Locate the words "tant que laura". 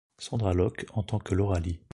1.03-1.59